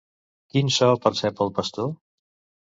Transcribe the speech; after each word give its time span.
Quin 0.53 0.71
so 0.77 0.87
percep 1.03 1.45
el 1.47 1.53
pastor? 1.61 1.93